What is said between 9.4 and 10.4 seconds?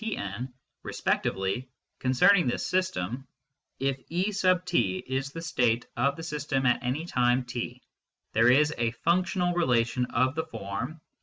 relation of